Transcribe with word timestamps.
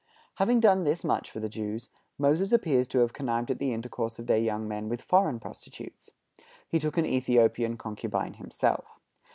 Having 0.37 0.61
done 0.61 0.83
this 0.83 1.03
much 1.03 1.29
for 1.29 1.39
the 1.39 1.47
Jews, 1.47 1.89
Moses 2.17 2.51
appears 2.51 2.87
to 2.87 2.97
have 3.01 3.13
connived 3.13 3.51
at 3.51 3.59
the 3.59 3.71
intercourse 3.71 4.17
of 4.17 4.25
their 4.25 4.39
young 4.39 4.67
men 4.67 4.89
with 4.89 5.03
foreign 5.03 5.39
prostitutes. 5.39 6.09
He 6.67 6.79
took 6.79 6.97
an 6.97 7.05
Ethiopian 7.05 7.77
concubine 7.77 8.33
himself. 8.33 8.99